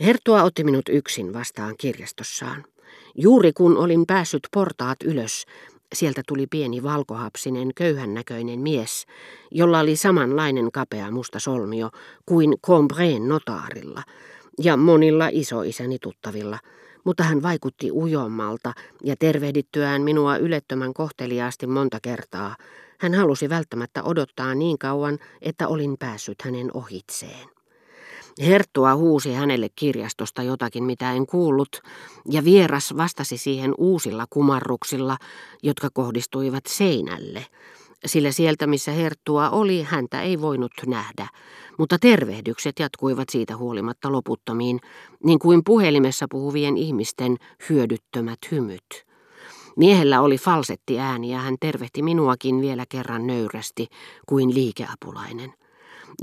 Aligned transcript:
Herttua 0.00 0.42
otti 0.42 0.64
minut 0.64 0.88
yksin 0.88 1.32
vastaan 1.32 1.74
kirjastossaan. 1.78 2.64
Juuri 3.14 3.52
kun 3.52 3.76
olin 3.76 4.06
päässyt 4.06 4.48
portaat 4.52 5.02
ylös, 5.04 5.44
sieltä 5.94 6.22
tuli 6.28 6.46
pieni 6.46 6.82
valkohapsinen, 6.82 7.70
köyhän 7.74 8.14
näköinen 8.14 8.60
mies, 8.60 9.06
jolla 9.50 9.80
oli 9.80 9.96
samanlainen 9.96 10.72
kapea 10.72 11.10
musta 11.10 11.40
solmio 11.40 11.90
kuin 12.26 12.54
Combreen 12.66 13.28
notaarilla 13.28 14.02
ja 14.62 14.76
monilla 14.76 15.28
isoisäni 15.32 15.98
tuttavilla, 15.98 16.58
mutta 17.04 17.22
hän 17.22 17.42
vaikutti 17.42 17.90
ujommalta 17.92 18.72
ja 19.04 19.16
tervehdittyään 19.16 20.02
minua 20.02 20.36
ylettömän 20.36 20.94
kohteliaasti 20.94 21.66
monta 21.66 21.98
kertaa, 22.02 22.56
hän 22.98 23.14
halusi 23.14 23.48
välttämättä 23.48 24.02
odottaa 24.02 24.54
niin 24.54 24.78
kauan, 24.78 25.18
että 25.42 25.68
olin 25.68 25.96
päässyt 25.98 26.42
hänen 26.42 26.70
ohitseen. 26.74 27.59
Herttua 28.40 28.94
huusi 28.94 29.32
hänelle 29.32 29.68
kirjastosta 29.76 30.42
jotakin, 30.42 30.84
mitä 30.84 31.12
en 31.12 31.26
kuullut, 31.26 31.82
ja 32.30 32.44
vieras 32.44 32.96
vastasi 32.96 33.38
siihen 33.38 33.74
uusilla 33.78 34.26
kumarruksilla, 34.30 35.16
jotka 35.62 35.88
kohdistuivat 35.92 36.64
seinälle, 36.68 37.46
sillä 38.06 38.32
sieltä 38.32 38.66
missä 38.66 38.92
Herttua 38.92 39.50
oli, 39.50 39.82
häntä 39.82 40.22
ei 40.22 40.40
voinut 40.40 40.72
nähdä, 40.86 41.28
mutta 41.78 41.98
tervehdykset 41.98 42.78
jatkuivat 42.78 43.28
siitä 43.28 43.56
huolimatta 43.56 44.12
loputtomiin, 44.12 44.80
niin 45.24 45.38
kuin 45.38 45.64
puhelimessa 45.64 46.26
puhuvien 46.30 46.76
ihmisten 46.76 47.36
hyödyttömät 47.68 48.38
hymyt. 48.50 49.06
Miehellä 49.76 50.20
oli 50.20 50.38
falsetti 50.38 51.00
ääni 51.00 51.32
ja 51.32 51.38
hän 51.38 51.56
tervehti 51.60 52.02
minuakin 52.02 52.60
vielä 52.60 52.84
kerran 52.88 53.26
nöyrästi 53.26 53.86
kuin 54.26 54.54
liikeapulainen. 54.54 55.59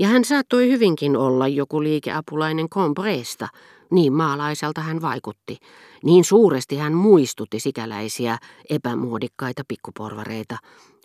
Ja 0.00 0.08
hän 0.08 0.24
saattoi 0.24 0.68
hyvinkin 0.68 1.16
olla 1.16 1.48
joku 1.48 1.82
liikeapulainen 1.82 2.68
Combresta, 2.68 3.48
niin 3.90 4.12
maalaiselta 4.12 4.80
hän 4.80 5.02
vaikutti. 5.02 5.58
Niin 6.04 6.24
suuresti 6.24 6.76
hän 6.76 6.92
muistutti 6.94 7.60
sikäläisiä 7.60 8.38
epämuodikkaita 8.70 9.62
pikkuporvareita, 9.68 10.56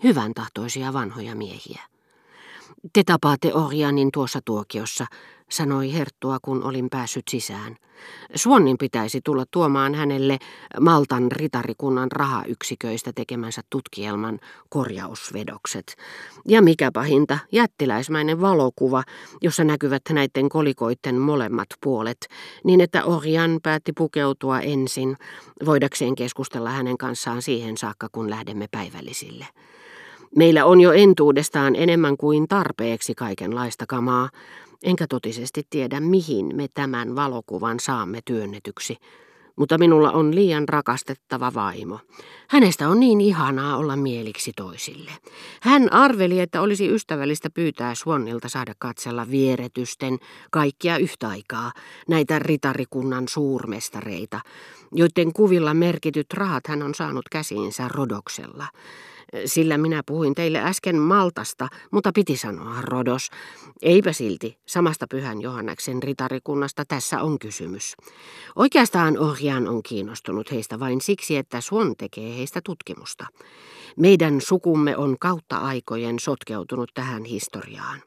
hyvän 0.04 0.34
tahtoisia 0.34 0.94
vanhoja 0.94 1.36
miehiä. 1.36 1.82
Te 2.94 3.04
tapaatte 3.04 3.54
Orjanin 3.54 4.10
tuossa 4.14 4.40
tuokiossa, 4.46 5.06
sanoi 5.54 5.94
Herttua, 5.94 6.38
kun 6.42 6.64
olin 6.64 6.90
päässyt 6.90 7.24
sisään. 7.30 7.76
Suonnin 8.36 8.78
pitäisi 8.78 9.22
tulla 9.26 9.44
tuomaan 9.52 9.96
hänelle 9.96 10.38
Maltan 10.80 11.32
ritarikunnan 11.32 12.12
rahayksiköistä 12.12 13.12
tekemänsä 13.16 13.62
tutkielman 13.70 14.40
korjausvedokset. 14.70 15.96
Ja 16.48 16.62
mikä 16.62 16.92
pahinta, 16.92 17.40
jättiläismäinen 17.52 18.42
valokuva, 18.42 19.04
jossa 19.42 19.64
näkyvät 19.64 20.02
näiden 20.10 20.50
kolikoiden 20.50 21.16
molemmat 21.16 21.68
puolet, 21.84 22.28
niin 22.64 22.82
että 22.82 23.06
Orjan 23.06 23.60
päätti 23.64 23.94
pukeutua 23.98 24.60
ensin, 24.60 25.18
voidakseen 25.66 26.16
keskustella 26.16 26.70
hänen 26.70 26.98
kanssaan 26.98 27.42
siihen 27.42 27.78
saakka, 27.78 28.08
kun 28.12 28.30
lähdemme 28.30 28.68
päivällisille. 28.72 29.48
Meillä 30.36 30.66
on 30.66 30.82
jo 30.82 30.92
entuudestaan 30.92 31.76
enemmän 31.76 32.18
kuin 32.18 32.48
tarpeeksi 32.48 33.16
kaikenlaista 33.16 33.86
kamaa, 33.88 34.30
enkä 34.84 35.08
totisesti 35.08 35.62
tiedä 35.70 36.00
mihin 36.00 36.56
me 36.56 36.68
tämän 36.74 37.16
valokuvan 37.16 37.80
saamme 37.80 38.20
työnnetyksi. 38.26 38.98
Mutta 39.56 39.78
minulla 39.78 40.12
on 40.12 40.36
liian 40.36 40.70
rakastettava 40.70 41.54
vaimo. 41.54 42.00
Hänestä 42.50 42.90
on 42.90 43.00
niin 43.00 43.22
ihanaa 43.22 43.78
olla 43.78 43.96
mieliksi 43.96 44.52
toisille. 44.56 45.12
Hän 45.62 45.94
arveli, 45.94 46.40
että 46.40 46.62
olisi 46.62 46.90
ystävällistä 46.90 47.50
pyytää 47.50 47.96
Suonnilta 47.96 48.50
saada 48.50 48.74
katsella 48.80 49.30
vieretysten 49.32 50.18
kaikkia 50.52 50.98
yhtä 50.98 51.28
aikaa, 51.28 51.72
näitä 52.08 52.40
ritarikunnan 52.40 53.28
suurmestareita, 53.28 54.40
joiden 54.92 55.34
kuvilla 55.34 55.74
merkityt 55.74 56.34
rahat 56.34 56.68
hän 56.68 56.84
on 56.84 56.96
saanut 56.96 57.30
käsiinsä 57.32 57.88
rodoksella. 57.88 58.68
Sillä 59.46 59.78
minä 59.78 60.02
puhuin 60.06 60.36
teille 60.36 60.60
äsken 60.60 60.96
Maltasta, 60.96 61.68
mutta 61.92 62.12
piti 62.16 62.38
sanoa 62.38 62.82
Rodos. 62.82 63.30
Eipä 63.82 64.14
silti, 64.14 64.58
samasta 64.66 65.06
pyhän 65.10 65.42
Johanneksen 65.42 66.04
ritarikunnasta 66.04 66.84
tässä 66.88 67.22
on 67.22 67.40
kysymys. 67.40 67.96
Oikeastaan 68.56 69.20
Orjan 69.20 69.68
on 69.68 69.84
kiinnostunut 69.84 70.52
heistä 70.52 70.80
vain 70.80 71.02
siksi, 71.02 71.38
että 71.38 71.62
Suon 71.62 71.94
tekee 71.98 72.38
heistä 72.38 72.60
tutkimusta. 72.64 73.28
Meidän 73.98 74.42
sukumme 74.42 74.98
on 74.98 75.16
kautta 75.20 75.58
aikojen 75.58 76.20
sotkeutunut 76.20 76.92
tähän 76.94 77.24
historiaan. 77.24 78.02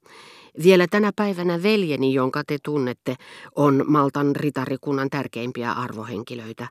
Vielä 0.63 0.87
tänä 0.91 1.11
päivänä 1.17 1.63
veljeni, 1.63 2.15
jonka 2.15 2.43
te 2.47 2.59
tunnette, 2.65 3.15
on 3.57 3.85
Maltan 3.87 4.37
ritarikunnan 4.37 5.11
tärkeimpiä 5.11 5.73
arvohenkilöitä. 5.73 6.69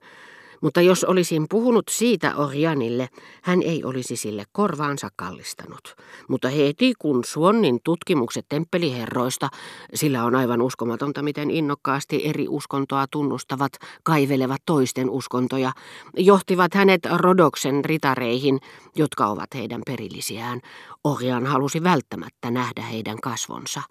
Mutta 0.61 0.81
jos 0.81 1.03
olisin 1.03 1.45
puhunut 1.49 1.83
siitä 1.89 2.35
Orjanille, 2.35 3.09
hän 3.43 3.61
ei 3.61 3.83
olisi 3.83 4.16
sille 4.16 4.43
korvaansa 4.51 5.09
kallistanut. 5.16 5.95
Mutta 6.27 6.49
heti 6.49 6.93
kun 6.99 7.23
Suonnin 7.25 7.79
tutkimukset 7.83 8.45
temppeliherroista, 8.49 9.49
sillä 9.93 10.23
on 10.23 10.35
aivan 10.35 10.61
uskomatonta, 10.61 11.21
miten 11.21 11.51
innokkaasti 11.51 12.21
eri 12.25 12.47
uskontoa 12.49 13.05
tunnustavat 13.11 13.71
kaivelevat 14.03 14.61
toisten 14.66 15.09
uskontoja, 15.09 15.71
johtivat 16.17 16.73
hänet 16.73 17.01
Rodoksen 17.16 17.85
ritareihin, 17.85 18.59
jotka 18.95 19.27
ovat 19.27 19.55
heidän 19.55 19.81
perillisiään. 19.85 20.61
Orjan 21.03 21.45
halusi 21.45 21.83
välttämättä 21.83 22.51
nähdä 22.51 22.81
heidän 22.81 23.22
kasvonsa. 23.22 23.81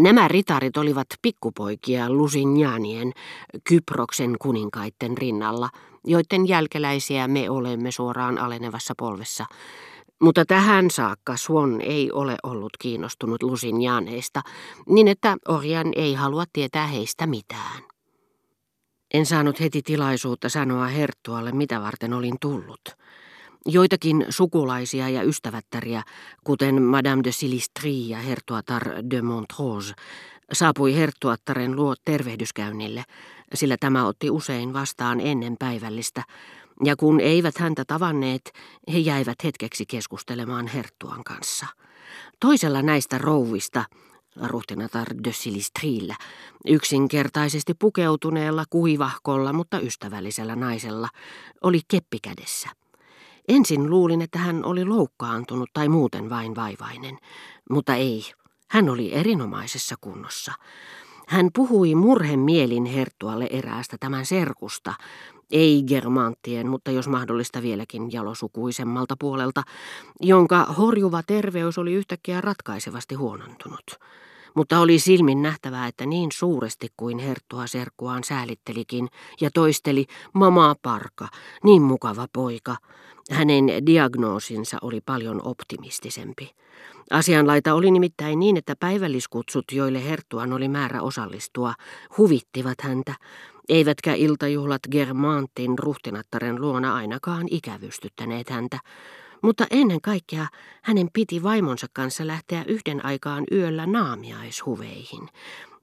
Nämä 0.00 0.28
ritarit 0.28 0.76
olivat 0.76 1.06
pikkupoikia 1.22 2.10
Lusignaanien, 2.10 3.12
Kyproksen 3.64 4.36
kuninkaitten 4.38 5.18
rinnalla, 5.18 5.68
joiden 6.04 6.48
jälkeläisiä 6.48 7.28
me 7.28 7.50
olemme 7.50 7.90
suoraan 7.90 8.38
alenevassa 8.38 8.94
polvessa. 8.98 9.46
Mutta 10.20 10.44
tähän 10.44 10.90
saakka 10.90 11.36
Swan 11.36 11.80
ei 11.80 12.12
ole 12.12 12.36
ollut 12.42 12.72
kiinnostunut 12.78 13.42
Lusignaaneista, 13.42 14.40
niin 14.88 15.08
että 15.08 15.36
Orjan 15.48 15.92
ei 15.96 16.14
halua 16.14 16.44
tietää 16.52 16.86
heistä 16.86 17.26
mitään. 17.26 17.82
En 19.14 19.26
saanut 19.26 19.60
heti 19.60 19.82
tilaisuutta 19.82 20.48
sanoa 20.48 20.86
Herttualle, 20.86 21.52
mitä 21.52 21.80
varten 21.80 22.12
olin 22.12 22.36
tullut. 22.40 22.80
Joitakin 23.66 24.26
sukulaisia 24.28 25.08
ja 25.08 25.22
ystävättäriä, 25.22 26.02
kuten 26.44 26.82
Madame 26.82 27.24
de 27.24 27.32
Silistri 27.32 28.08
ja 28.08 28.18
hertuatar 28.18 28.82
de 29.10 29.22
Montrose, 29.22 29.94
saapui 30.52 30.96
hertuattaren 30.96 31.76
luo 31.76 31.94
tervehdyskäynnille, 32.04 33.04
sillä 33.54 33.76
tämä 33.80 34.06
otti 34.06 34.30
usein 34.30 34.72
vastaan 34.72 35.20
ennen 35.20 35.56
päivällistä, 35.58 36.22
ja 36.84 36.96
kun 36.96 37.20
eivät 37.20 37.58
häntä 37.58 37.84
tavanneet, 37.86 38.52
he 38.92 38.98
jäivät 38.98 39.44
hetkeksi 39.44 39.86
keskustelemaan 39.86 40.66
herttuan 40.66 41.24
kanssa. 41.24 41.66
Toisella 42.40 42.82
näistä 42.82 43.18
rouvista, 43.18 43.84
ruhtinatar 44.42 45.08
de 45.24 45.32
Silistrillä, 45.32 46.16
yksinkertaisesti 46.66 47.74
pukeutuneella, 47.74 48.64
kuivahkolla, 48.70 49.52
mutta 49.52 49.80
ystävällisellä 49.80 50.56
naisella, 50.56 51.08
oli 51.62 51.80
keppi 51.88 52.18
kädessä. 52.22 52.83
Ensin 53.48 53.90
luulin, 53.90 54.22
että 54.22 54.38
hän 54.38 54.64
oli 54.64 54.84
loukkaantunut 54.84 55.70
tai 55.72 55.88
muuten 55.88 56.30
vain 56.30 56.56
vaivainen, 56.56 57.18
mutta 57.70 57.94
ei. 57.94 58.22
Hän 58.70 58.88
oli 58.88 59.14
erinomaisessa 59.14 59.94
kunnossa. 60.00 60.52
Hän 61.28 61.50
puhui 61.54 61.94
murhen 61.94 62.40
mielin 62.40 62.84
Herttualle 62.84 63.48
eräästä 63.50 63.96
tämän 64.00 64.26
serkusta, 64.26 64.94
ei 65.50 65.82
germanttien, 65.86 66.68
mutta 66.68 66.90
jos 66.90 67.08
mahdollista 67.08 67.62
vieläkin 67.62 68.12
jalosukuisemmalta 68.12 69.16
puolelta, 69.20 69.62
jonka 70.20 70.64
horjuva 70.64 71.22
terveys 71.22 71.78
oli 71.78 71.92
yhtäkkiä 71.92 72.40
ratkaisevasti 72.40 73.14
huonontunut 73.14 73.98
mutta 74.54 74.80
oli 74.80 74.98
silmin 74.98 75.42
nähtävää, 75.42 75.86
että 75.86 76.06
niin 76.06 76.32
suuresti 76.32 76.88
kuin 76.96 77.18
herttua 77.18 77.66
serkkuaan 77.66 78.24
säälittelikin 78.24 79.08
ja 79.40 79.50
toisteli 79.54 80.06
mamaa 80.32 80.74
parka, 80.82 81.28
niin 81.64 81.82
mukava 81.82 82.26
poika, 82.32 82.76
hänen 83.30 83.64
diagnoosinsa 83.86 84.78
oli 84.82 85.00
paljon 85.06 85.40
optimistisempi. 85.44 86.50
Asianlaita 87.10 87.74
oli 87.74 87.90
nimittäin 87.90 88.38
niin, 88.38 88.56
että 88.56 88.76
päivälliskutsut, 88.80 89.64
joille 89.72 90.04
Herttuan 90.04 90.52
oli 90.52 90.68
määrä 90.68 91.02
osallistua, 91.02 91.74
huvittivat 92.18 92.80
häntä, 92.82 93.14
eivätkä 93.68 94.14
iltajuhlat 94.14 94.80
Germantin 94.90 95.78
ruhtinattaren 95.78 96.60
luona 96.60 96.94
ainakaan 96.94 97.46
ikävystyttäneet 97.50 98.50
häntä, 98.50 98.78
mutta 99.44 99.66
ennen 99.70 100.00
kaikkea 100.00 100.46
hänen 100.82 101.08
piti 101.12 101.42
vaimonsa 101.42 101.86
kanssa 101.92 102.26
lähteä 102.26 102.64
yhden 102.68 103.04
aikaan 103.04 103.44
yöllä 103.52 103.86
naamiaishuveihin, 103.86 105.28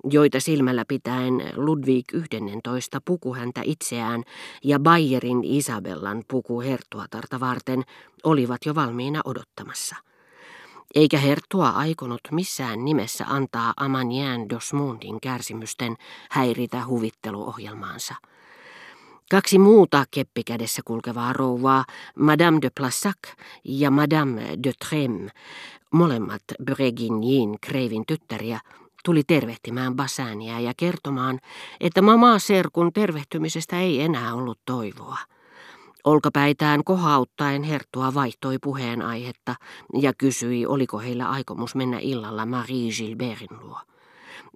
joita 0.10 0.40
silmällä 0.40 0.86
pitäen 0.88 1.34
Ludwig 1.56 2.06
XI 2.12 2.98
puku 3.06 3.36
häntä 3.36 3.62
itseään 3.66 4.24
ja 4.64 4.80
Bayerin 4.80 5.44
Isabellan 5.44 6.24
puku 6.28 6.62
hertuatarta 6.62 7.40
varten 7.40 7.84
olivat 8.24 8.66
jo 8.66 8.76
valmiina 8.76 9.22
odottamassa. 9.26 9.96
eikä 10.96 11.18
Herttua 11.18 11.70
aikonut 11.70 12.22
missään 12.32 12.86
nimessä 12.86 13.26
antaa 13.28 13.74
Amanien 13.78 14.50
Dosmundin 14.50 15.22
kärsimysten 15.22 15.96
häiritä 16.30 16.86
huvitteluohjelmaansa. 16.86 18.16
Kaksi 19.32 19.60
muuta 19.60 20.06
keppikädessä 20.12 20.82
kulkevaa 20.86 21.34
rouvaa, 21.34 21.86
Madame 22.20 22.58
de 22.62 22.70
Plassac 22.80 23.18
ja 23.64 23.92
Madame 23.92 24.42
de 24.64 24.72
Trem, 24.90 25.30
molemmat 25.92 26.42
Bregignin 26.64 27.58
kreivin 27.62 28.04
tyttäriä, 28.08 28.60
tuli 29.06 29.24
tervehtimään 29.28 29.96
Bassania 29.96 30.60
ja 30.60 30.74
kertomaan, 30.78 31.40
että 31.80 32.02
mama 32.02 32.40
Serkun 32.40 32.94
tervehtymisestä 32.94 33.80
ei 33.80 34.02
enää 34.02 34.34
ollut 34.34 34.60
toivoa. 34.66 35.18
Olkapäitään 36.04 36.84
kohauttaen 36.84 37.64
Herttua 37.64 38.14
vaihtoi 38.14 38.58
puheenaihetta 38.64 39.56
ja 40.02 40.14
kysyi, 40.18 40.66
oliko 40.66 41.00
heillä 41.00 41.30
aikomus 41.30 41.76
mennä 41.76 42.00
illalla 42.00 42.46
Marie 42.46 42.92
Gilbertin 42.92 43.60
luo. 43.62 43.80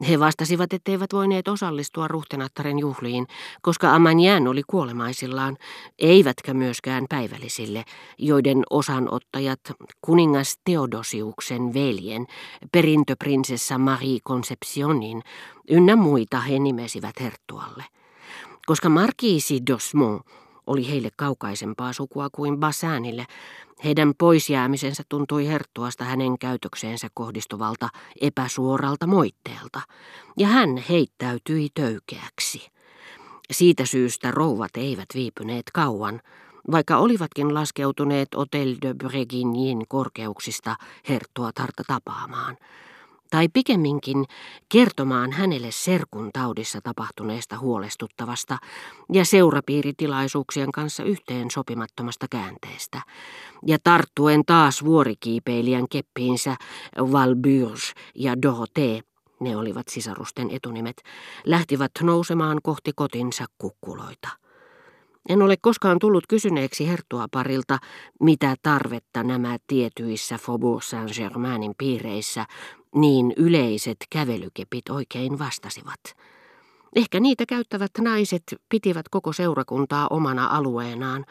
He 0.10 0.19
vastasivat, 0.19 0.74
etteivät 0.74 1.13
voineet 1.13 1.48
osallistua 1.48 2.07
ruhtenattaren 2.07 2.80
juhliin, 2.80 3.27
koska 3.62 3.95
Amanjään 3.95 4.48
oli 4.48 4.62
kuolemaisillaan, 4.68 5.57
eivätkä 6.00 6.54
myöskään 6.54 7.06
päivällisille, 7.10 7.83
joiden 8.18 8.63
osanottajat 8.69 9.60
kuningas 10.01 10.57
Theodosiuksen 10.63 11.74
veljen, 11.74 12.25
perintöprinsessa 12.72 13.77
Marie 13.77 14.19
Conceptionin, 14.19 15.22
ynnä 15.69 15.95
muita 15.95 16.39
he 16.39 16.60
nimesivät 16.60 17.19
herttualle. 17.19 17.83
Koska 18.66 18.89
markiisi 18.89 19.60
d'Osmont 19.60 20.45
oli 20.68 20.90
heille 20.90 21.10
kaukaisempaa 21.18 21.94
sukua 21.94 22.30
kuin 22.32 22.60
Bassanille. 22.60 23.26
Heidän 23.84 24.14
poisjäämisensä 24.18 25.04
tuntui 25.10 25.48
herttuasta 25.48 26.04
hänen 26.04 26.40
käytökseensä 26.40 27.08
kohdistuvalta 27.14 27.90
epäsuoralta 28.22 29.08
moitteelta, 29.08 29.82
ja 30.38 30.48
hän 30.48 30.78
heittäytyi 30.78 31.68
töykeäksi. 31.74 32.68
Siitä 33.52 33.86
syystä 33.86 34.32
rouvat 34.32 34.72
eivät 34.78 35.10
viipyneet 35.16 35.66
kauan, 35.74 36.22
vaikka 36.72 36.98
olivatkin 36.98 37.54
laskeutuneet 37.54 38.28
Hotel 38.38 38.76
de 38.82 38.94
Breginin 38.94 39.86
korkeuksista 39.88 40.76
herttua 41.10 41.52
tarta 41.52 41.84
tapaamaan 41.88 42.58
tai 43.31 43.48
pikemminkin 43.54 44.25
kertomaan 44.69 45.31
hänelle 45.31 45.72
serkun 45.72 46.30
taudissa 46.33 46.80
tapahtuneesta 46.83 47.57
huolestuttavasta 47.57 48.57
ja 49.13 49.25
seurapiiritilaisuuksien 49.25 50.72
kanssa 50.72 51.04
yhteen 51.04 51.51
sopimattomasta 51.51 52.25
käänteestä, 52.30 53.01
ja 53.66 53.77
tarttuen 53.83 54.42
taas 54.45 54.83
vuorikiipeilijän 54.83 55.86
keppiinsä 55.89 56.56
Valburge 56.98 57.94
ja 58.16 58.33
Dorothée, 58.33 59.04
ne 59.39 59.57
olivat 59.57 59.88
sisarusten 59.88 60.50
etunimet, 60.51 61.01
lähtivät 61.45 61.92
nousemaan 62.01 62.57
kohti 62.63 62.92
kotinsa 62.95 63.45
kukkuloita. 63.57 64.30
En 65.30 65.42
ole 65.42 65.57
koskaan 65.62 66.00
tullut 66.00 66.27
kysyneeksi 66.27 66.88
herttua 66.88 67.25
parilta, 67.31 67.77
mitä 68.22 68.56
tarvetta 68.63 69.24
nämä 69.24 69.57
tietyissä 69.68 70.38
Faubourg 70.38 70.83
Saint-Germainin 70.83 71.74
piireissä 71.77 72.45
niin 72.96 73.34
yleiset 73.38 73.98
kävelykepit 74.10 74.90
oikein 74.90 75.40
vastasivat. 75.40 76.00
Ehkä 76.96 77.20
niitä 77.20 77.46
käyttävät 77.46 77.92
naiset 78.00 78.44
pitivät 78.70 79.10
koko 79.10 79.34
seurakuntaa 79.34 80.08
omana 80.10 80.48
alueenaan, 80.48 81.26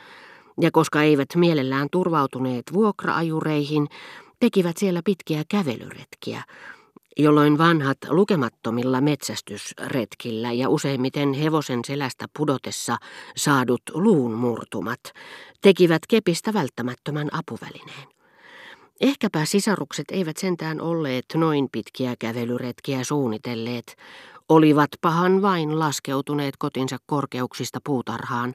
ja 0.60 0.70
koska 0.70 1.02
eivät 1.02 1.28
mielellään 1.36 1.88
turvautuneet 1.92 2.64
vuokraajureihin, 2.72 3.88
tekivät 4.40 4.76
siellä 4.76 5.00
pitkiä 5.04 5.42
kävelyretkiä, 5.48 6.42
jolloin 7.16 7.58
vanhat 7.58 7.98
lukemattomilla 8.08 9.00
metsästysretkillä 9.00 10.52
ja 10.52 10.68
useimmiten 10.68 11.32
hevosen 11.32 11.80
selästä 11.86 12.26
pudotessa 12.36 12.96
saadut 13.36 13.82
luunmurtumat 13.94 15.00
tekivät 15.62 16.02
kepistä 16.08 16.52
välttämättömän 16.52 17.28
apuvälineen. 17.32 18.08
Ehkäpä 19.00 19.44
sisarukset 19.44 20.04
eivät 20.10 20.36
sentään 20.36 20.80
olleet 20.80 21.24
noin 21.34 21.68
pitkiä 21.72 22.14
kävelyretkiä 22.18 23.04
suunnitelleet, 23.04 23.96
olivat 24.48 24.90
pahan 25.00 25.42
vain 25.42 25.78
laskeutuneet 25.78 26.54
kotinsa 26.58 26.96
korkeuksista 27.06 27.78
puutarhaan, 27.84 28.54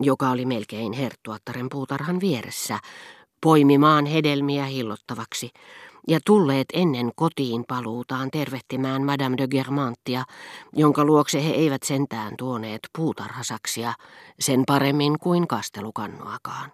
joka 0.00 0.30
oli 0.30 0.46
melkein 0.46 0.92
herttuattaren 0.92 1.68
puutarhan 1.70 2.20
vieressä, 2.20 2.78
poimimaan 3.42 4.06
hedelmiä 4.06 4.64
hillottavaksi, 4.64 5.50
ja 6.08 6.20
tulleet 6.26 6.66
ennen 6.72 7.10
kotiin 7.16 7.64
paluutaan 7.68 8.30
tervehtimään 8.30 9.02
Madame 9.04 9.36
de 9.36 9.48
Germantia, 9.48 10.24
jonka 10.72 11.04
luokse 11.04 11.44
he 11.44 11.50
eivät 11.50 11.82
sentään 11.82 12.34
tuoneet 12.38 12.80
puutarhasaksia 12.98 13.92
sen 14.40 14.62
paremmin 14.66 15.18
kuin 15.18 15.48
kastelukannuakaan. 15.48 16.68